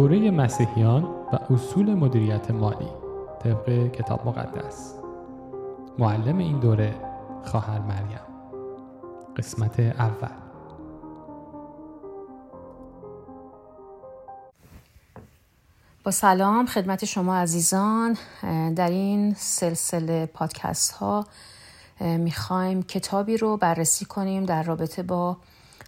[0.00, 2.88] دوره مسیحیان و اصول مدیریت مالی
[3.42, 4.94] طبق کتاب مقدس.
[5.98, 6.94] معلم این دوره
[7.44, 8.20] خواهر مریم.
[9.36, 10.28] قسمت اول.
[16.04, 18.16] با سلام خدمت شما عزیزان.
[18.76, 21.26] در این سلسله پادکست ها
[22.00, 25.36] می‌خوایم کتابی رو بررسی کنیم در رابطه با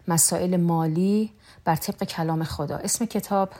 [0.09, 1.33] مسائل مالی
[1.65, 2.77] بر طبق کلام خدا.
[2.77, 3.51] اسم کتاب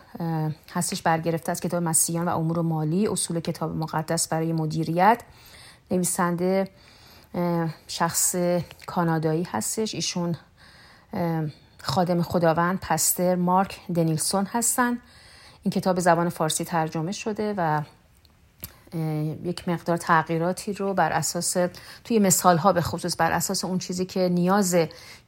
[0.73, 5.23] هستش برگرفته از کتاب مسیحیان و امور مالی اصول کتاب مقدس برای مدیریت.
[5.91, 6.69] نویسنده
[7.87, 8.37] شخص
[8.87, 9.95] کانادایی هستش.
[9.95, 10.37] ایشون
[11.83, 14.99] خادم خداوند پستر مارک دنیلسون هستن.
[15.63, 17.83] این کتاب زبان فارسی ترجمه شده و
[19.45, 21.57] یک مقدار تغییراتی رو بر اساس
[22.05, 24.77] توی مثال ها به خصوص بر اساس اون چیزی که نیاز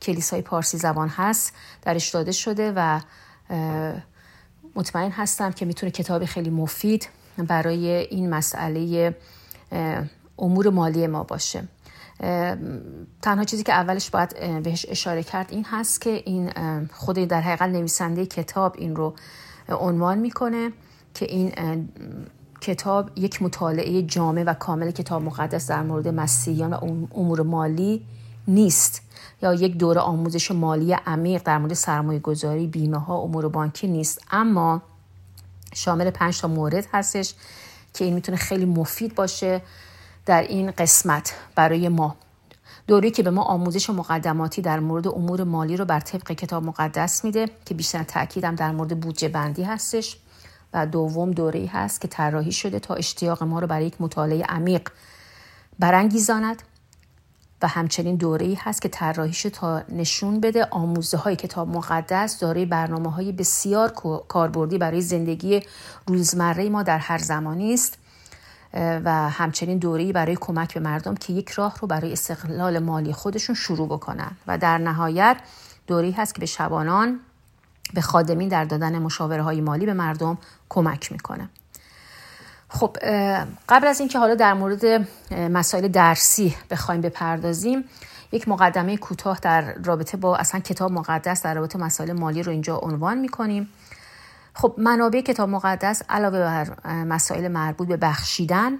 [0.02, 3.00] کلیسای پارسی زبان هست درش داده شده و
[4.74, 7.08] مطمئن هستم که می‌تونه کتاب خیلی مفید
[7.38, 9.14] برای این مسئله
[10.38, 11.68] امور مالی ما باشه.
[13.22, 16.50] تنها چیزی که اولش باید بهش اشاره کرد این هست که این
[16.92, 19.14] خود در حقیقت نویسنده کتاب این رو
[19.68, 20.72] عنوان می‌کنه
[21.14, 21.52] که این
[22.64, 28.06] کتاب یک مطالعه جامع و کامل کتاب مقدس در مورد مسیحیان و امور مالی
[28.48, 29.02] نیست.
[29.42, 34.20] یا یک دوره آموزش مالی عمیق در مورد سرمایه گذاری بیمه ها امور بانکی نیست.
[34.30, 34.82] اما
[35.74, 37.34] شامل پنج تا مورد هستش
[37.94, 39.62] که این می‌تونه خیلی مفید باشه
[40.26, 42.16] در این قسمت برای ما.
[42.86, 47.24] دوری که به ما آموزش مقدماتی در مورد امور مالی رو بر طبق کتاب مقدس
[47.24, 50.16] میده که بیشتر تاکیدم در مورد بودجه بندی هستش.
[50.74, 54.88] و دوم دوره هست که طراحی شده تا اشتیاق ما رو برای یک مطالعه عمیق
[55.78, 56.62] برانگیزاند.
[57.62, 62.66] و همچنین دوره هست که طراحی شده تا نشون بده آموزه های کتاب مقدس دارای
[62.66, 63.92] برنامه های بسیار
[64.28, 65.62] کاربردی برای زندگی
[66.06, 67.98] روزمره ما در هر زمانی است.
[68.74, 73.54] و همچنین دوره‌ای برای کمک به مردم که یک راه رو برای استقلال مالی خودشون
[73.54, 74.36] شروع بکنن.
[74.46, 75.36] و در نهایت
[75.86, 77.20] دوره‌ای هست که به شبانان
[77.94, 81.48] به خادمین در دادن مشاوره های مالی به مردم کمک می‌کنه.
[82.68, 82.96] خب
[83.68, 87.84] قبل از اینکه حالا در مورد مسائل درسی بخوایم بپردازیم
[88.32, 92.76] یک مقدمه کوتاه در رابطه با اصلا کتاب مقدس در رابطه مسائل مالی رو اینجا
[92.76, 93.68] عنوان می‌کنیم.
[94.54, 98.78] خب منابع کتاب مقدس علاوه بر مسائل مربوط به بخشیدن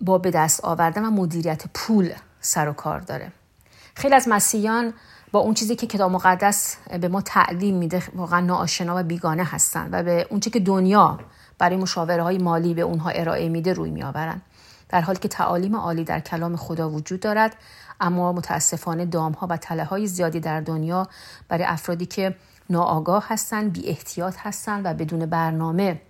[0.00, 3.32] با به دست آوردن و مدیریت پول سر و کار داره.
[3.94, 4.94] خیلی از مسیحیان
[5.32, 9.88] با اون چیزی که کتاب مقدس به ما تعلیم میده واقعا ناآشنا و بیگانه هستن
[9.92, 11.18] و به اون که دنیا
[11.58, 14.42] برای مشاوره های مالی به اونها ارائه میده روی میآورن.
[14.88, 17.56] در حالی که تعالیم عالی در کلام خدا وجود دارد
[18.00, 21.08] اما متاسفانه دام ها و تله های زیادی در دنیا
[21.48, 22.36] برای افرادی که
[22.70, 26.00] ناآگاه هستن بی احتیاط هستن و بدون برنامه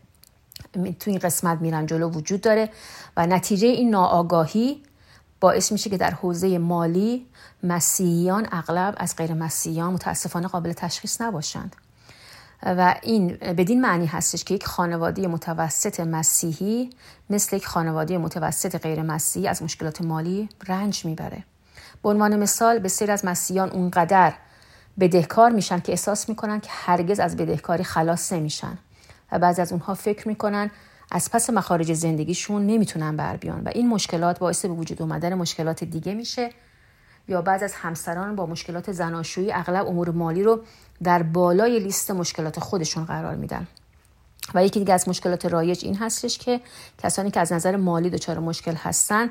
[0.73, 2.71] تو این قسمت میرن جلو وجود داره
[3.17, 4.83] و نتیجه این ناآگاهی
[5.41, 7.27] باعث میشه که در حوزه مالی
[7.63, 11.77] مسیحیان اغلب از غیر مسیحیان متاسفانه قابل تشخیص نباشند.
[12.63, 16.91] و این بدین معنی هستش که یک خانواده متوسط مسیحی
[17.31, 21.45] مثل یک خانواده متوسط غیر مسیحی از مشکلات مالی رنج می‌بره.
[22.03, 24.33] به عنوان مثال بسیار از مسیحیان اونقدر
[25.01, 28.79] بدهکار میشن که احساس می‌کنن که هرگز از بدهکاری خلاص نمیشن.
[29.33, 30.71] و بعضی از اونها فکر می‌کنن
[31.11, 33.63] از پس مخارج زندگیشون نمی‌تونن بر بیان.
[33.65, 36.51] و این مشکلات باعث به وجود اومدن مشکلات دیگه میشه.
[37.29, 40.61] یا بعض از همسران با مشکلات زناشویی اغلب امور مالی رو
[41.03, 43.67] در بالای لیست مشکلات خودشون قرار میدن.
[44.55, 46.61] و یکی دیگه از مشکلات رایج این هستش که
[47.03, 49.31] کسانی که از نظر مالی دچار مشکل هستن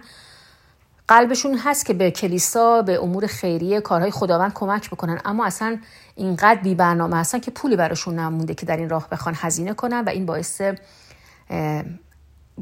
[1.07, 5.21] قلبشون هست که به کلیسا به امور خیریه کارهای خداوند کمک بکنن.
[5.25, 5.77] اما اصلا
[6.15, 10.03] اینقدر بی برنامه هستن که پولی براشون نمونده که در این راه بخوان هزینه کنن
[10.05, 10.61] و این باعث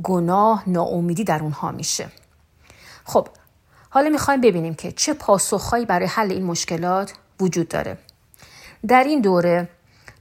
[0.03, 2.07] گناه ناامیدی در اونها میشه.
[3.05, 3.27] خب
[3.89, 7.97] حالا می‌خوایم ببینیم که چه پاسخهایی برای حل این مشکلات وجود داره.
[8.87, 9.69] در این دوره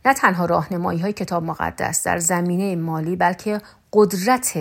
[0.05, 3.61] نه تنها راهنمایی های کتاب مقدس در زمینه مالی بلکه
[3.93, 4.59] قدرت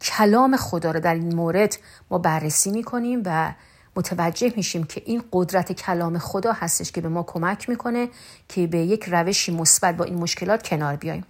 [0.00, 1.76] کلام خدا رو در این مورد
[2.10, 3.52] ما بررسی می‌کنیم و
[3.96, 8.08] متوجه میشیم که این قدرت کلام خدا هستش که به ما کمک می‌کنه
[8.48, 11.24] که به یک روشی مثبت با این مشکلات کنار بیایم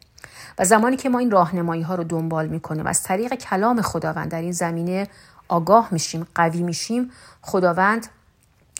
[0.60, 4.40] و زمانی که ما این راهنمایی ها رو دنبال می‌کنیم از طریق کلام خداوند در
[4.40, 5.08] این زمینه
[5.48, 7.10] آگاه میشیم قوی میشیم.
[7.42, 8.06] خداوند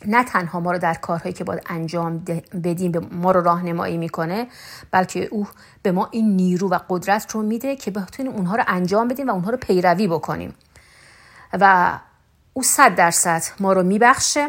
[0.07, 2.25] نه تنها ما رو در کارهایی که باید انجام
[2.65, 4.47] بدیم به ما رو راهنمایی می‌کنه
[4.91, 5.47] بلکه او
[5.83, 9.33] به ما این نیرو و قدرت رو میده که بتونیم اونها رو انجام بدیم و
[9.33, 10.55] اونها رو پیروی بکنیم.
[11.53, 11.99] و
[12.53, 14.49] او صد درصد ما رو میبخشه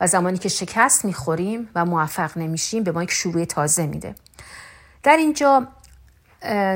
[0.00, 4.14] و زمانی که شکست می‌خوریم و موفق نمیشیم به ما یک شروع تازه میده.
[5.02, 5.68] در اینجا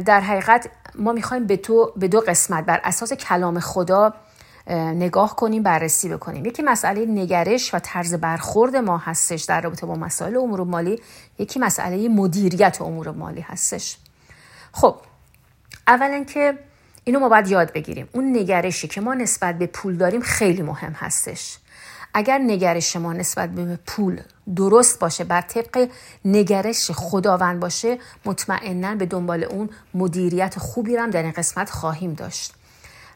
[0.05, 4.15] در حقیقت ما می‌خوایم به, تو، به دو قسمت بر اساس کلام خدا
[4.71, 6.47] نگاه کنیم بررسی بکنیم.
[6.47, 11.01] یکی مسئله نگرش و طرز برخورد ما هستش در رابطه با مسائل امور مالی.
[11.39, 13.97] یکی مسئله مدیریت امور مالی هستش.
[14.73, 14.97] خب
[15.87, 16.59] اولا که
[17.05, 18.09] اینو ما باید یاد بگیریم.
[18.13, 21.59] اون نگرشی که ما نسبت به پول داریم خیلی مهم هستش.
[22.15, 24.21] اگر نگرش ما نسبت به پول
[24.57, 25.89] درست باشه بر طبق
[26.25, 32.55] نگرش خداوند باشه مطمئنا به دنبال اون مدیریت خوبی رو در این قسمت خواهیم داشت.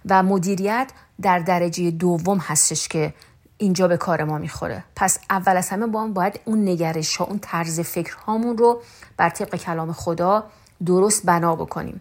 [0.09, 0.91] و مدیریت
[1.23, 3.15] در درجه دوم هستش که
[3.59, 4.85] اینجا به کار ما می‌خوره.
[4.97, 8.83] پس اول از همه با باید اون نگرش ها اون طرز فکر هامون رو
[9.17, 10.45] بر طبق کلام خدا
[10.87, 12.01] درست بنا بکنیم.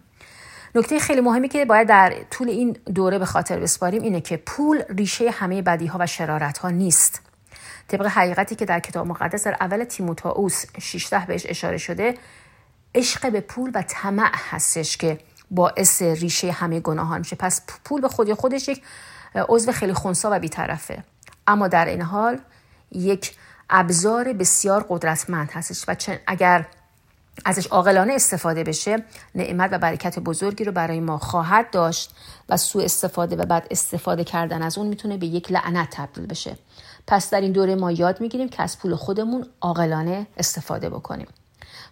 [0.74, 4.82] نکته خیلی مهمی که باید در طول این دوره به خاطر بسپاریم اینه که پول
[4.88, 7.20] ریشه همه بدی ها و شرارت ها نیست.
[7.88, 12.14] طبق حقیقتی که در کتاب مقدس در اول تیموتائوس 16 بهش اشاره شده
[12.94, 15.18] عشق به پول و طمع هستش که
[15.50, 17.36] باعث ریشه همه گناهان میشه.
[17.36, 18.82] پس پول به خودی خودش یک
[19.48, 21.04] عضو خیلی خونسا و بیطرفه.
[21.46, 22.38] اما در این حال
[22.92, 23.34] یک
[23.70, 26.66] ابزار بسیار قدرتمند هستش و اگر
[27.44, 29.04] ازش عاقلانه استفاده بشه
[29.34, 32.14] نعمت و برکت بزرگی رو برای ما خواهد داشت
[32.48, 36.56] و سوء استفاده و بعد استفاده کردن از اون می‌تونه به یک لعنت تبدیل بشه.
[37.06, 41.26] پس در این دوره ما یاد می‌گیریم که از پول خودمون عاقلانه استفاده بکنیم.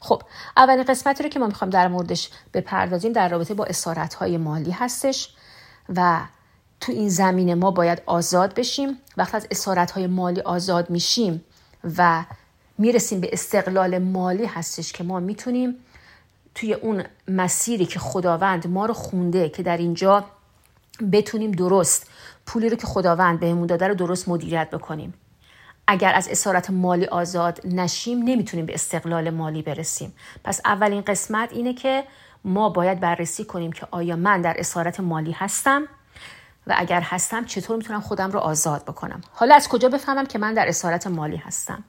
[0.01, 0.23] خب
[0.57, 4.71] اولین قسمتی رو که ما می‌خوام در موردش بپردازیم در رابطه با اسارت های مالی
[4.71, 5.35] هستش
[5.97, 6.21] و
[6.81, 8.99] تو این زمینه ما باید آزاد بشیم.
[9.17, 11.45] وقتی از اسارت های مالی آزاد میشیم
[11.99, 12.25] و
[12.79, 15.75] می‌رسیم به استقلال مالی هستش که ما می‌تونیم
[16.55, 20.25] توی اون مسیری که خداوند ما رو خونده که در اینجا
[21.13, 22.11] بتونیم درست
[22.47, 25.15] پولی رو که خداوند بهمون داده رو درست مدیریت بکنیم.
[25.87, 30.13] اگر از اسارت مالی آزاد نشیم نمی‌تونیم به استقلال مالی برسیم.
[30.45, 32.05] پس اولین قسمت اینه که
[32.45, 35.83] ما باید بررسی کنیم که آیا من در اسارت مالی هستم
[36.67, 40.55] و اگر هستم چطور می‌تونم خودم رو آزاد بکنم؟ حالا از کجا بفهمم که من
[40.55, 41.85] در اسارت مالی هستم؟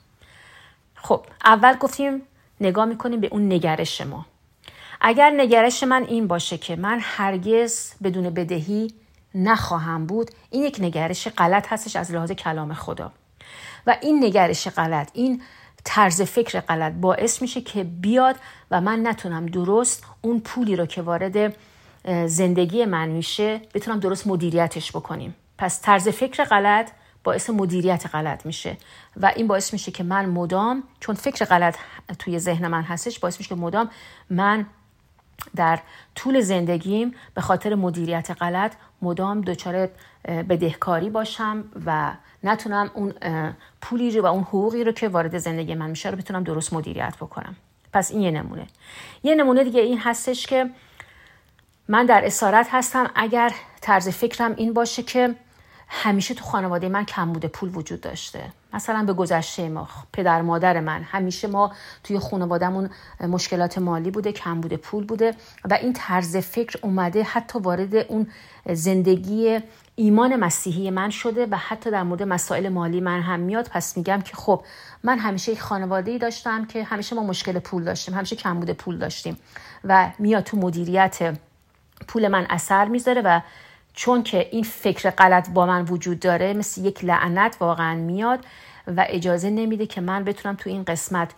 [1.04, 2.22] خب اول گفتیم
[2.62, 4.26] نگاه می‌کنیم به اون نگرش ما.
[5.02, 8.94] اگر نگرش من این باشه که من هرگز بدون بدهی
[9.36, 13.12] نخواهم بود این یک نگرش غلط هستش از لحاظ کلام خدا.
[13.88, 15.42] و این نگرش غلط این
[15.84, 18.36] طرز فکر غلط باعث میشه که بیاد
[18.72, 21.56] و من نتونم درست اون پولی رو که وارد
[22.26, 25.36] زندگی من میشه بتونم درست مدیریتش بکنیم.
[25.58, 26.90] پس طرز فکر غلط
[27.24, 28.78] باعث مدیریت غلط میشه
[29.18, 31.78] و این باعث میشه که من مدام چون فکر غلط
[32.20, 33.90] توی ذهن من هستش باعث میشه که مدام
[34.30, 34.66] من
[35.56, 35.80] در
[36.16, 39.90] طول زندگیم به خاطر مدیریت غلط مدام دچار
[40.26, 43.14] بدهکاری باشم و نتونم اون
[43.82, 47.16] پولی رو و اون حقوقی رو که وارد زندگی من میشه رو بتونم درست مدیریت
[47.16, 47.56] بکنم.
[47.94, 48.68] پس این یه نمونه.
[49.24, 50.70] یه نمونه دیگه این هستش که
[51.88, 55.36] من در اسارت هستم اگر طرز فکرم این باشه که
[55.96, 58.44] همیشه تو خانواده من کمبود پول وجود داشته.
[58.74, 61.72] مثلا به گذشته ما پدر مادر من همیشه ما
[62.04, 65.36] توی خانوادهمون مشکلات مالی بوده کمبود پول بوده
[65.70, 68.28] و این طرز فکر اومده حتی وارد اون
[68.74, 69.60] زندگی
[69.96, 73.70] ایمان مسیحی من شده و حتی در مورد مسائل مالی من هم میاد.
[73.70, 74.64] پس میگم که خب
[75.04, 78.98] من همیشه یک خانواده ای داشتم که همیشه ما مشکل پول داشتیم همیشه کمبود پول
[78.98, 79.38] داشتیم
[79.84, 81.38] و میاد تو مدیریت
[82.08, 83.40] پول من اثر می‌ذاره و
[83.94, 88.46] چون که این فکر غلط با من وجود داره مثل یک لعنت واقعا میاد
[88.88, 91.32] و اجازه نمیده که من بتونم تو این قسمت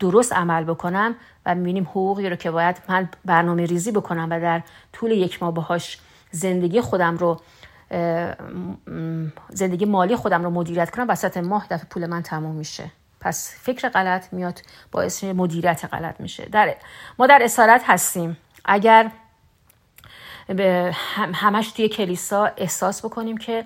[0.00, 1.14] درست عمل بکنم
[1.46, 5.54] و می‌بینیم حقوقی رو که باید من برنامه ریزی بکنم و در طول یک ماه
[5.54, 5.98] باهاش
[6.30, 7.40] زندگی خودم رو
[9.48, 12.90] زندگی مالی خودم رو مدیریت کنم وسط ماه دفعه پول من تموم میشه.
[13.20, 16.44] پس فکر غلط میاد باعث مدیریت غلط میشه.
[16.44, 16.74] در
[17.18, 18.36] ما در اسارت هستیم.
[18.64, 19.10] اگر
[20.54, 20.96] به
[21.34, 23.64] همش توی کلیسا احساس بکنیم که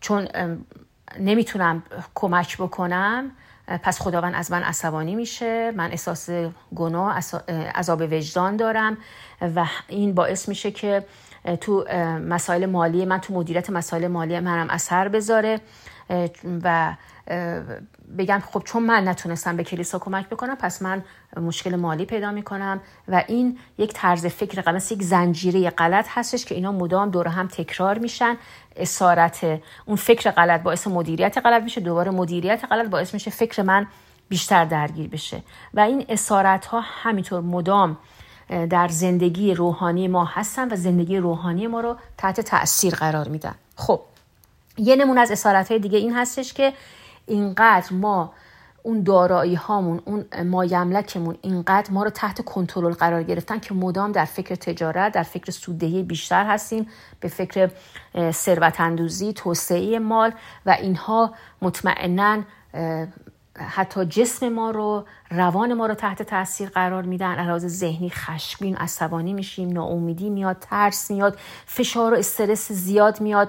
[0.00, 0.28] چون
[1.20, 1.82] نمی‌تونم
[2.14, 3.30] کمک بکنم
[3.82, 6.30] پس خداوند از من عصبانی میشه من احساس
[6.74, 7.18] گناه
[7.74, 8.96] عذاب وجدان دارم
[9.40, 11.04] و این باعث میشه که
[11.60, 11.84] تو
[12.28, 15.60] مسائل مالی من تو مدیریت مسائل مالی منم اثر بذاره
[16.62, 16.94] و
[18.18, 21.04] بگم خب چون من نتونستم به کلیسا کمک بکنم پس من
[21.36, 26.54] مشکل مالی پیدا می‌کنم و این یک طرز فکر غلط یک زنجیره غلط هستش که
[26.54, 28.36] اینا مدام دور هم تکرار میشن.
[28.76, 33.86] اسارت اون فکر غلط باعث مدیریت غلط میشه دوباره مدیریت غلط باعث میشه فکر من
[34.28, 35.42] بیشتر درگیر بشه.
[35.74, 37.96] و این اسارت ها همینطور مدام
[38.70, 43.54] در زندگی روحانی ما هستن و زندگی روحانی ما رو تحت تاثیر قرار میدن.
[43.76, 44.00] خب
[44.76, 46.72] یه نمونه از اسارت های دیگه این هستش که
[47.26, 48.32] اینقدر ما
[48.82, 54.24] اون دارایی هامون اون مایملکمون اینقدر ما رو تحت کنترل قرار گرفتن که مدام در
[54.24, 56.88] فکر تجارت در فکر سوددهی بیشتر هستیم
[57.20, 57.70] به فکر
[58.30, 60.32] ثروت اندوزی توسعه مال
[60.66, 62.42] و اینها مطمئنا
[63.56, 67.34] حتی جسم ما رو روان ما رو تحت تاثیر قرار میدن.
[67.34, 73.48] علاوه ذهنی خشمگین عصبانی میشیم ناامیدی میاد ترس میاد فشار و استرس زیاد میاد.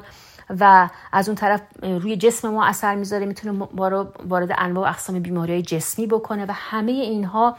[0.49, 4.89] و از اون طرف روی جسم ما اثر می‌ذاره می‌تونه ما رو وارد انواع و
[4.89, 7.57] اقسام بیماری های جسمی بکنه و همه اینها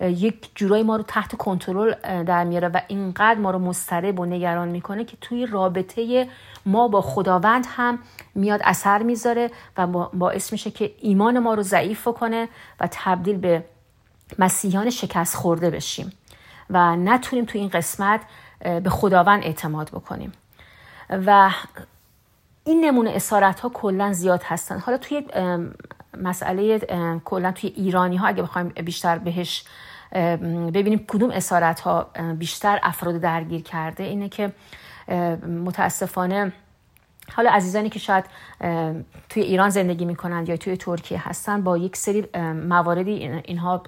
[0.00, 4.68] یک جورایی ما رو تحت کنترل در میاره و اینقدر ما رو مضطرب و نگران
[4.68, 6.28] می‌کنه که توی رابطه
[6.66, 7.98] ما با خداوند هم
[8.34, 12.48] میاد اثر می‌ذاره و باعث میشه که ایمان ما رو ضعیف کنه
[12.80, 13.64] و تبدیل به
[14.38, 16.12] مسیحیان شکست خورده بشیم
[16.70, 18.20] و نتونیم توی این قسمت
[18.60, 20.32] به خداوند اعتماد بکنیم.
[21.10, 21.50] و
[22.68, 24.78] این نمونه اسارت ها کلا زیاد هستن.
[24.78, 25.26] حالا توی
[26.16, 26.78] مسئله
[27.24, 29.64] کلا توی ایرانی ها اگه بخوایم بیشتر بهش
[30.74, 34.04] ببینیم کدوم اسارت ها بیشتر افراد درگیر کرده.
[34.04, 34.52] اینه که
[35.64, 36.52] متاسفانه
[37.34, 38.24] حالا عزیزانی که شاید
[39.28, 42.26] توی ایران زندگی می‌کنند یا توی ترکیه هستن با یک سری
[42.68, 43.12] مواردی
[43.44, 43.82] اینها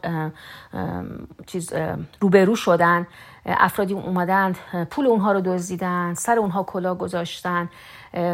[1.47, 1.73] چیز
[2.21, 3.07] روبرو شدن
[3.47, 4.59] افرادی اومدند
[4.91, 7.69] پول اونها رو دزدیدن سر اونها کلا گذاشتن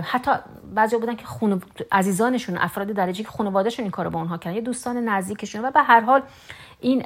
[0.02, 0.30] حتی
[0.74, 1.62] بعضی بودن که خون...
[1.92, 5.82] عزیزانشون افراد درجه که خانوادهشون این کارو با اونها کردن یه دوستان نزدیکشون و به
[5.82, 6.22] هر حال
[6.80, 7.04] این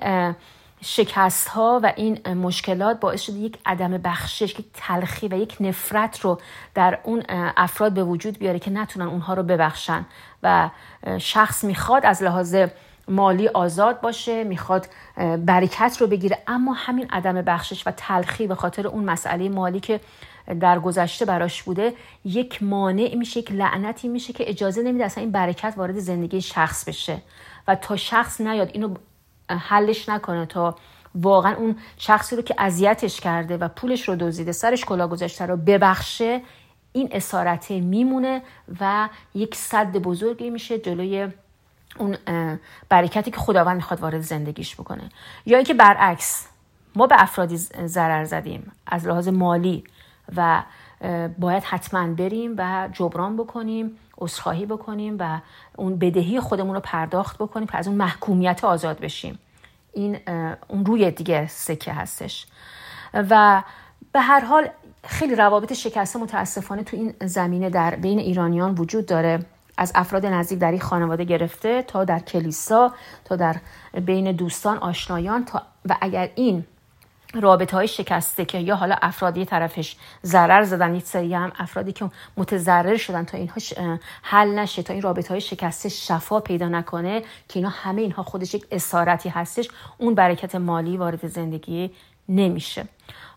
[0.83, 6.21] شکست ها و این مشکلات باعث شده یک عدم بخشش یک تلخی و یک نفرت
[6.21, 6.41] رو
[6.75, 7.23] در اون
[7.57, 10.07] افراد به وجود بیاره که نتونن اونها رو ببخشن.
[10.43, 10.71] و
[11.19, 12.57] شخص می‌خواد از لحاظ
[13.09, 14.89] مالی آزاد باشه می‌خواد
[15.47, 20.01] برکت رو بگیره اما همین عدم بخشش و تلخی به خاطر اون مسئله مالی که
[20.61, 21.95] در گذشته براش بوده
[22.25, 26.85] یک مانع میشه یک لعنتی میشه که اجازه نمیده اصلا این برکت وارد زندگی شخص
[26.85, 27.23] بشه.
[27.69, 28.95] و تا شخص نیاد اینو
[29.59, 30.77] حلش نکنه تا
[31.15, 35.57] واقعا اون شخصی رو که اذیتش کرده و پولش رو دزدیده سرش کلا گذاشته رو
[35.57, 36.43] ببخشه
[36.93, 38.43] این اسارته میمونه
[38.81, 41.29] و یک صد بزرگی میشه جلوی
[41.99, 42.17] اون
[42.89, 45.09] برکتی که خداوند می‌خواد وارد زندگیش بکنه.
[45.47, 46.47] یا اینکه برعکس
[46.97, 49.85] ما به افرادی ضرر زدیم از لحاظ مالی
[50.37, 50.63] و
[51.39, 55.41] باید حتما بریم و جبران بکنیم عذرخواهی بکنیم و
[55.77, 59.39] اون بدهی خودمون رو پرداخت بکنیم که از اون محکومیت آزاد بشیم.
[59.93, 60.19] این
[60.69, 62.47] اون روی دیگه سکه هستش.
[63.15, 63.63] و
[64.13, 64.69] به هر حال
[65.05, 69.47] خیلی روابط شکسته متاسفانه تو این زمینه در بین ایرانیان وجود داره.
[69.77, 72.93] از افراد نزدیک در این خانواده گرفته تا در کلیسا
[73.25, 73.57] تا در
[74.07, 76.65] بین دوستان آشنایان تا و اگر این
[77.35, 82.11] رابطه های شکسته که یا حالا افرادی طرفش ضرر زدن یک سری هم افرادی که
[82.37, 83.57] متضرر شدن تا اینها
[84.23, 88.55] حل نشه تا این رابطه های شکسته شفا پیدا نکنه که اینا همه اینها خودش
[88.55, 89.69] یک اسارتی هستش
[89.99, 91.91] اون برکت مالی وارد زندگی
[92.29, 92.85] نمیشه.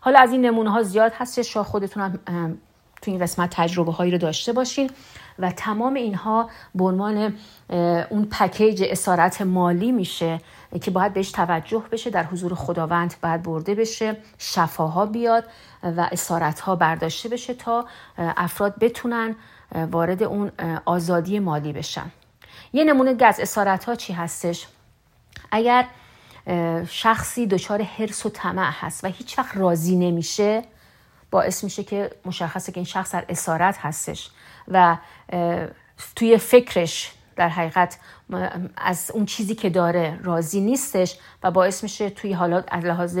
[0.00, 2.58] حالا از این نمونه ها زیاد هستش شما خودتون هم
[3.02, 4.90] تو این قسمت تجربه هایی رو داشته باشین.
[5.38, 7.34] و تمام اینها به عنوان
[8.10, 10.40] اون پکیج اسارت مالی میشه
[10.82, 15.44] که باید بهش توجه بشه در حضور خداوند باید برده بشه شفاها بیاد
[15.82, 17.84] و اسارت ها برداشته بشه تا
[18.18, 19.36] افراد بتونن
[19.90, 20.52] وارد اون
[20.84, 22.10] آزادی مالی بشن.
[22.72, 24.66] یه نمونه از اسارت ها چی هستش؟
[25.50, 25.86] اگر
[26.88, 30.62] شخصی دچار حرس و طمع هست و هیچ وقت راضی نمیشه
[31.30, 34.30] باعث میشه که مشخصه که این شخص در اسارت هستش.
[34.68, 34.96] و
[36.16, 37.98] توی فکرش در حقیقت
[38.76, 43.18] از اون چیزی که داره راضی نیستش و باعث میشه توی حالات از لحاظ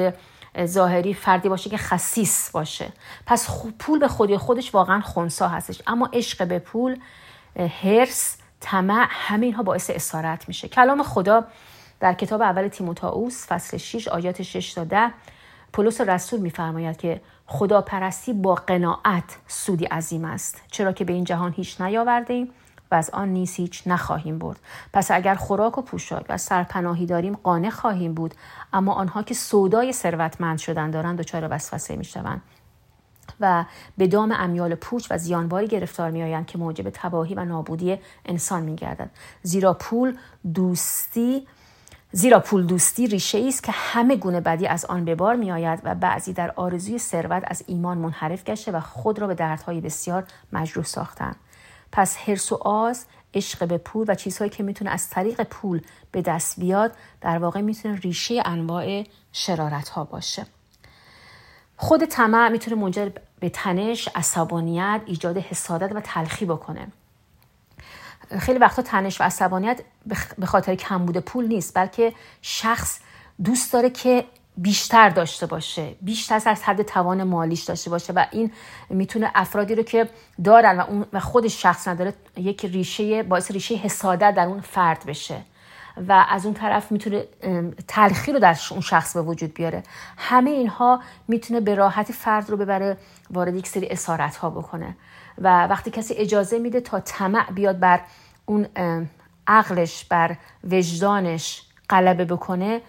[0.64, 2.92] ظاهری فردی باشه که خصیص باشه.
[3.26, 5.82] پس پول به خودی خودش واقعا خونسا هستش.
[5.86, 6.98] اما عشق به پول
[7.82, 10.68] هرس طمع همه اینها باعث اسارت میشه.
[10.68, 11.44] کلام خدا
[12.00, 15.10] در کتاب اول تیموتائوس فصل 6 آیات 6 تا 10
[15.72, 20.62] پولس رسول میفرماید که خداپرستی با قناعت سودی عظیم است.
[20.66, 22.50] چرا که به این جهان هیچ نیاورده ایم
[22.90, 24.60] و از آن نیز هیچ نخواهیم برد.
[24.92, 28.34] پس اگر خوراک و پوشاک و سرپناهی داریم قانع خواهیم بود.
[28.72, 32.42] اما آنها که سودای ثروتمند شدن دارند دچار وسوسه می‌شوند.
[33.40, 33.64] و
[33.98, 39.10] به دام امیال پوچ و زیانباری گرفتار میآیند که موجب تباهی و نابودی انسان میگردد.
[39.42, 40.16] زیرا پول
[40.54, 41.46] دوستی
[42.16, 45.80] زیرا پول دوستی ریشه است که همه گونه بدی از آن به بار می آید
[45.84, 50.24] و بعضی در آرزوی ثروت از ایمان منحرف گشته و خود را به دردهای بسیار
[50.52, 51.36] مجروح ساختند.
[51.92, 53.04] پس هرس و آز
[53.34, 55.80] عشق به پول و چیزهایی که می‌تونه از طریق پول
[56.12, 60.46] به دست بیاد در واقع می‌تونه ریشه انواع شرارت ها باشه.
[61.76, 63.08] خود طمع می‌تونه منجر
[63.40, 66.86] به تنش، عصبانیت، ایجاد حسادت و تلخی بکنه.
[68.38, 69.80] خیلی وقتا تنش و عصبانیت
[70.38, 72.12] به خاطر کمبود پول نیست بلکه
[72.42, 72.98] شخص
[73.44, 74.24] دوست داره که
[74.56, 78.52] بیشتر داشته باشه بیشتر از حد توان مالیش داشته باشه و این
[78.90, 80.08] می‌تونه افرادی رو که
[80.44, 85.04] دارن و, اون و خودش شخص نداره یک ریشه باعث ریشه حسادت در اون فرد
[85.06, 85.40] بشه
[86.08, 87.24] و از اون طرف می‌تونه
[87.88, 89.82] تلخی رو در اون شخص به وجود بیاره.
[90.16, 92.96] همه اینها می‌تونه به راحتی فرد رو ببره
[93.30, 94.96] وارد یک سری اسارت ها بکنه.
[95.38, 98.00] و وقتی کسی اجازه میده تا طمع بیاد بر
[98.46, 98.66] اون
[99.46, 100.36] عقلش بر
[100.70, 102.80] وجدانش غلبه بکنه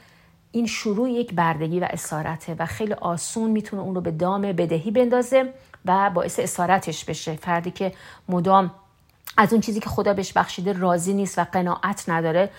[0.51, 4.91] این شروع یک بردگی و اسارته و خیلی آسون می‌تونه اون رو به دام بدهی
[4.91, 5.53] بندازه
[5.85, 7.35] و باعث اسارتش بشه.
[7.35, 7.93] فردی که
[8.29, 8.71] مدام
[9.37, 12.49] از اون چیزی که خدا بهش بخشیده راضی نیست و قناعت نداره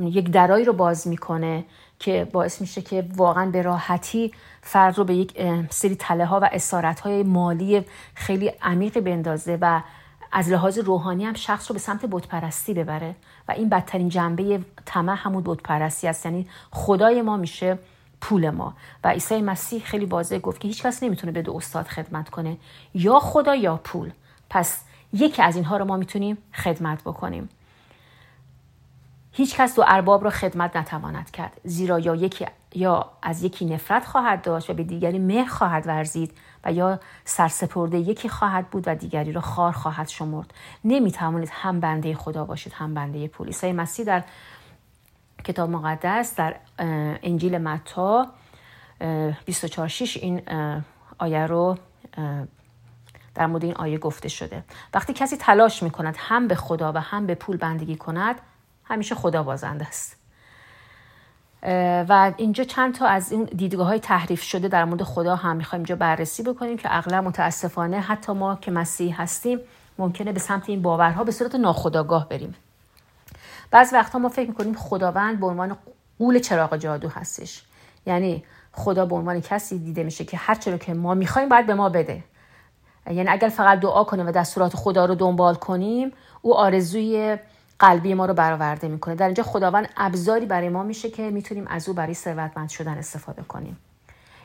[0.00, 1.64] یک درایی رو باز می‌کنه
[1.98, 5.32] که باعث میشه که واقعا به راحتی فرد رو به یک
[5.70, 9.80] سری تله ها و اسارت های مالی خیلی عمیقی بندازه و
[10.32, 13.14] از لحاظ روحانی هم شخص رو به سمت بتپرستی ببره.
[13.48, 16.26] و این بدترین جنبه طمع همون بتپرستی است.
[16.26, 17.78] یعنی خدای ما میشه
[18.20, 18.74] پول ما.
[19.04, 22.56] و عیسی مسیح خیلی واضح گفت که هیچ کس نمی‌تونه به دو استاد خدمت کنه.
[22.94, 24.10] یا خدا یا پول.
[24.50, 24.80] پس
[25.12, 27.48] یکی از اینها رو ما می‌تونیم خدمت بکنیم.
[29.32, 34.04] هیچ کس دو ارباب را خدمت نتواند کرد زیرا یا یکی یا از یکی نفرت
[34.04, 36.32] خواهد داشت و به دیگری مهر خواهد ورزید
[36.64, 40.54] و یا سرسپرده یکی خواهد بود و دیگری را خار خواهد شمرد.
[40.84, 44.24] نمی‌توانید هم بنده خدا باشید هم بنده پول مسیح در
[45.44, 46.56] کتاب مقدس در
[47.22, 48.26] انجیل متا
[49.44, 50.42] 24 این
[51.18, 51.78] آیه رو
[53.34, 54.64] در مورد این آیه گفته شده.
[54.94, 58.36] وقتی کسی تلاش می‌کند هم به خدا و هم به پول بندگی کند
[58.84, 60.16] همیشه خدا بازنده است.
[62.08, 65.80] و اینجا چند تا از این دیدگاه های تحریف شده در مورد خدا هم می‌خوایم
[65.80, 69.60] اینجا بررسی بکنیم که اغلب متاسفانه حتی ما که مسیح هستیم
[69.98, 72.54] ممکنه به سمت این باورها به صورت ناخداگاه بریم.
[73.70, 75.76] بعض وقتها ما فکر می‌کنیم خداوند به عنوان
[76.18, 77.62] قول چراغ جادو هستش.
[78.06, 81.74] یعنی خدا به عنوان کسی دیده میشه که هر چرا که ما می‌خوایم باید به
[81.74, 82.24] ما بده.
[83.06, 87.38] یعنی اگر فقط دعا کنیم و دستورات خدا رو دنبال کنیم او آرزوی
[87.78, 89.14] قلبی ما رو برآورده می‌کنه.
[89.14, 93.42] در اینجا خداوند ابزاری برای ما میشه که می‌تونیم از او برای ثروتمند شدن استفاده
[93.42, 93.76] کنیم.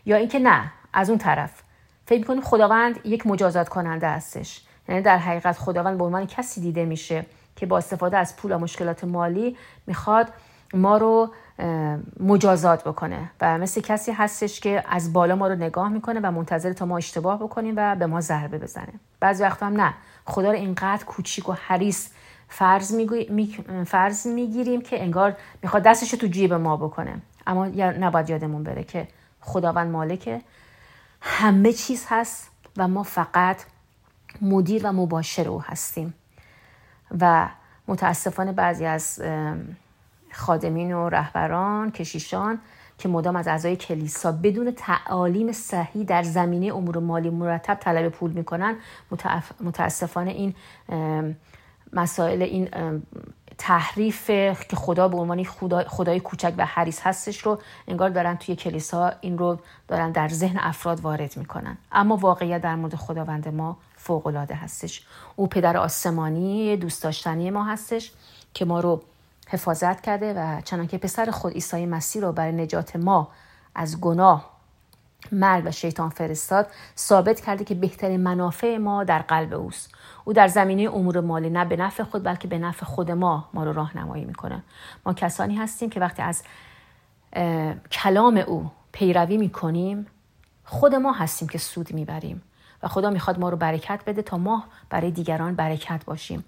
[0.05, 1.61] یا اینکه نه از اون طرف.
[2.05, 4.61] فکر می‌کنیم خداوند یک مجازات کننده هستش.
[4.89, 8.57] یعنی در حقیقت خداوند به عنوان کسی دیده میشه که با استفاده از پول و
[8.57, 10.27] مشکلات مالی می‌خواد
[10.73, 11.29] ما رو
[12.19, 13.31] مجازات بکنه.
[13.41, 16.97] و مثل کسی هستش که از بالا ما رو نگاه می‌کنه و منتظر تا ما
[16.97, 18.93] اشتباه بکنیم و به ما ضربه بزنه.
[19.19, 19.93] بعضی وقتا هم نه.
[20.25, 22.09] خدا رو اینقدر کوچیک و حریص
[22.47, 23.57] فرض, می...
[23.87, 27.21] فرض می‌گیریم که انگار می‌خواد دستش تو جیب ما بکنه.
[27.47, 29.07] اما نباید یادمون بره که
[29.41, 30.41] خداوند مالک
[31.21, 33.57] همه چیز هست و ما فقط
[34.41, 36.13] مدیر و مباشر او هستیم.
[37.19, 37.47] و
[37.87, 39.21] متاسفانه بعضی از
[40.35, 42.59] خادمین و رهبران کشیشان
[42.97, 48.31] که مدام از اعضای کلیسا بدون تعالیم صحیح در زمینه امور مالی مرتب طلب پول
[48.31, 48.75] می‌کنن
[49.59, 50.55] متاسفانه این
[51.93, 52.69] مسائل این
[53.57, 54.29] تحریف
[54.69, 55.43] که خدا به عنوان
[55.87, 60.59] خدای کوچک و حریص هستش رو انگار دارن توی کلیسا این رو دارن در ذهن
[60.59, 61.77] افراد وارد می‌کنن.
[61.91, 65.05] اما واقعیت در مورد خداوند ما فوق العاده هستش.
[65.35, 68.11] او پدر آسمانی دوست داشتنی ما هستش
[68.53, 69.01] که ما رو
[69.47, 73.27] حفاظت کرده و چنانکه پسر خود عیسی مسیح رو برای نجات ما
[73.75, 74.55] از گناه
[75.31, 79.91] مرگ و شیطان فرستاد ثابت کرده که بهترین منافع ما در قلب اوست.
[80.25, 83.63] او در زمینه امور مالی نه به نفع خود بلکه به نفع خود ما ما
[83.63, 84.63] رو راهنمایی می‌کنه.
[85.05, 86.43] ما کسانی هستیم که وقتی از
[87.91, 90.07] کلام او پیروی می‌کنیم
[90.65, 92.41] خود ما هستیم که سود می‌بریم
[92.83, 96.43] و خدا می‌خواد ما رو برکت بده تا ما برای دیگران برکت باشیم.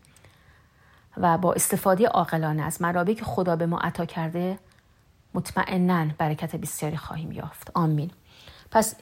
[1.21, 4.59] و با استفاده عاقلانه از منابعی که خدا به ما عطا کرده
[5.33, 7.71] مطمئنا برکت بسیاری خواهیم یافت.
[7.73, 8.11] آمین.
[8.71, 8.95] پس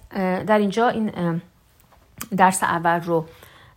[0.47, 1.41] در اینجا این
[2.37, 3.25] درس اول رو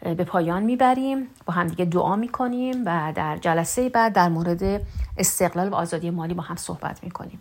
[0.02, 1.28] به پایان می‌بریم.
[1.46, 4.82] با همدیگه دعا می‌کنیم و در جلسه بعد در مورد
[5.18, 7.40] استقلال و آزادی مالی با هم صحبت می‌کنیم.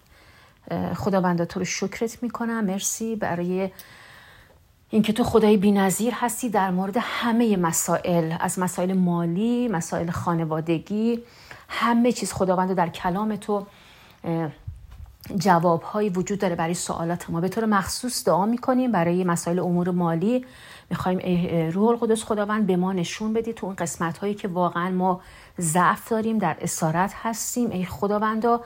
[0.95, 2.65] خداوندا تو رو شکرت می‌کنم.
[2.65, 3.71] مرسی برای
[4.89, 11.19] اینکه تو خدای بینظیر هستی در مورد همه مسائل از مسائل مالی مسائل خانوادگی
[11.69, 13.65] همه چیز خداوند در کلام تو
[15.35, 17.41] جوابهایی وجود داره برای سوالات ما.
[17.41, 20.45] به طور مخصوص دعا می‌کنیم برای مسائل امور مالی.
[20.89, 21.19] می‌خوایم
[21.71, 25.21] روح القدس خداوند به ما نشون بدی تو اون قسمت هایی که واقعا ما
[25.59, 27.69] ضعف داریم در اسارت هستیم.
[27.69, 28.61] ای خداوندا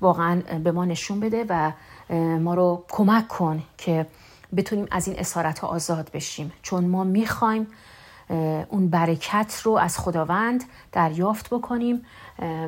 [0.00, 1.72] واقعا به ما نشون بده و
[2.38, 4.06] ما رو کمک کن که
[4.56, 6.52] بتونیم از این اسارت ها آزاد بشیم.
[6.62, 7.66] چون ما می‌خوایم
[8.68, 12.02] اون برکت رو از خداوند دریافت بکنیم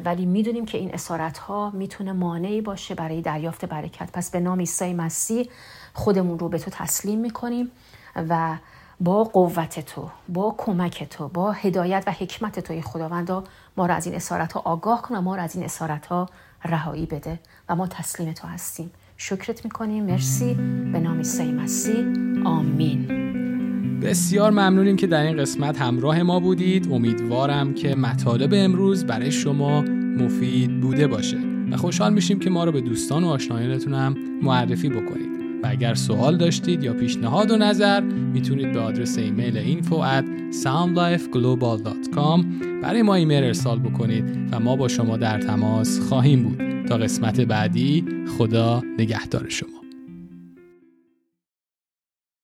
[0.04, 4.10] ولی می‌دونیم که این اسارت ها می‌تونه مانعی باشه برای دریافت برکت.
[4.12, 5.50] پس به نام عیسی مسیح
[5.94, 7.70] خودمون رو به تو تسلیم می‌کنیم
[8.16, 8.58] و
[9.00, 13.30] با قوت تو با کمک تو با هدایت و حکمت توی خداوند
[13.76, 16.28] ما رو از این اسارت ها آگاه کن و ما رو از این اسارت ها
[16.64, 18.90] رهایی بده و ما تسلیم تو هستیم.
[19.20, 20.04] شکرت می‌کنیم.
[20.04, 20.54] مرسی.
[20.92, 22.04] به نام عیسی مسیح.
[22.44, 23.06] آمین.
[24.00, 26.92] بسیار ممنونیم که در این قسمت همراه ما بودید.
[26.92, 29.82] امیدوارم که مطالب امروز برای شما
[30.18, 31.36] مفید بوده باشه.
[31.70, 35.28] و خوشحال میشیم که ما رو به دوستان و آشنایانتون هم معرفی بکنید.
[35.62, 40.24] و اگر سوال داشتید یا پیشنهاد و نظر می‌تونید به آدرس ایمیل info at
[40.64, 42.44] soundlifeglobal.com
[42.82, 46.67] برای ما ایمیل ارسال بکنید و ما با شما در تماس خواهیم بود.
[46.88, 48.04] تا قسمت بعدی.
[48.38, 49.77] خدا نگهدار شما.